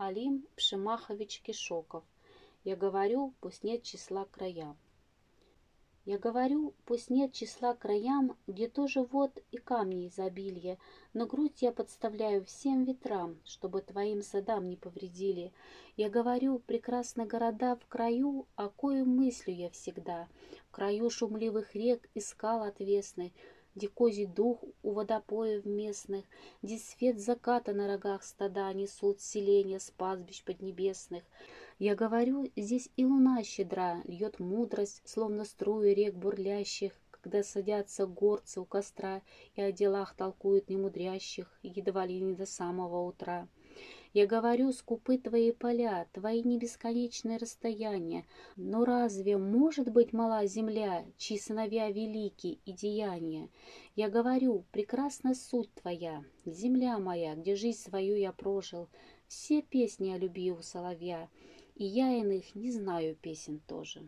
Алим 0.00 0.46
Пшемахович 0.54 1.40
Кишоков. 1.40 2.04
Я 2.62 2.76
говорю, 2.76 3.34
пусть 3.40 3.64
нет 3.64 3.82
числа 3.82 4.26
краям. 4.26 4.78
Я 6.04 6.18
говорю, 6.18 6.72
пусть 6.84 7.10
нет 7.10 7.32
числа 7.32 7.74
краям, 7.74 8.36
где 8.46 8.68
тоже 8.68 9.02
вот 9.02 9.36
и 9.50 9.56
камни 9.56 10.06
изобилия, 10.06 10.78
но 11.14 11.26
грудь 11.26 11.62
я 11.62 11.72
подставляю 11.72 12.44
всем 12.44 12.84
ветрам, 12.84 13.40
чтобы 13.44 13.82
твоим 13.82 14.22
садам 14.22 14.68
не 14.68 14.76
повредили. 14.76 15.52
Я 15.96 16.08
говорю, 16.08 16.60
прекрасны 16.60 17.26
города 17.26 17.74
в 17.74 17.84
краю, 17.88 18.46
о 18.54 18.68
коем 18.68 19.08
мыслю 19.16 19.52
я 19.52 19.68
всегда, 19.70 20.28
в 20.68 20.70
краю 20.70 21.10
шумливых 21.10 21.74
рек 21.74 22.08
и 22.14 22.20
скал 22.20 22.62
отвесных, 22.62 23.32
где 23.78 23.86
козий 23.86 24.26
дух 24.26 24.58
у 24.82 24.90
водопоев 24.90 25.64
местных, 25.64 26.24
где 26.62 26.78
свет 26.78 27.20
заката 27.20 27.72
на 27.72 27.86
рогах 27.86 28.24
стада 28.24 28.72
несут 28.72 29.20
селения 29.20 29.78
с 29.78 29.92
пастбищ 29.92 30.42
поднебесных, 30.42 31.22
я 31.78 31.94
говорю, 31.94 32.50
здесь 32.56 32.90
и 32.96 33.04
луна 33.04 33.44
щедра, 33.44 34.02
льет 34.04 34.40
мудрость, 34.40 35.00
словно 35.04 35.44
струи 35.44 35.94
рек 35.94 36.14
бурлящих, 36.14 36.92
когда 37.12 37.44
садятся 37.44 38.06
горцы 38.06 38.60
у 38.60 38.64
костра 38.64 39.22
и 39.54 39.62
о 39.62 39.70
делах 39.70 40.16
толкуют 40.16 40.68
немудрящих, 40.68 41.46
едва 41.62 42.04
ли 42.04 42.20
не 42.20 42.34
до 42.34 42.46
самого 42.46 43.06
утра. 43.06 43.46
Я 44.14 44.26
говорю, 44.26 44.72
скупы 44.72 45.18
твои 45.18 45.52
поля, 45.52 46.06
твои 46.12 46.42
небесконечные 46.42 47.36
расстояния, 47.36 48.24
но 48.56 48.84
разве 48.84 49.36
может 49.36 49.90
быть 49.90 50.12
мала 50.12 50.46
земля, 50.46 51.04
чьи 51.18 51.38
сыновья 51.38 51.90
велики 51.90 52.58
и 52.64 52.72
деяния? 52.72 53.48
Я 53.96 54.08
говорю, 54.08 54.64
прекрасна 54.72 55.34
суть 55.34 55.72
твоя, 55.74 56.24
земля 56.44 56.98
моя, 56.98 57.34
где 57.34 57.54
жизнь 57.54 57.80
свою 57.80 58.16
я 58.16 58.32
прожил, 58.32 58.88
все 59.26 59.62
песни 59.62 60.10
о 60.10 60.18
любви 60.18 60.52
у 60.52 60.62
соловья— 60.62 61.28
и 61.78 61.84
я 61.84 62.12
иных 62.12 62.56
не 62.56 62.72
знаю 62.72 63.14
песен 63.14 63.60
тоже. 63.68 64.02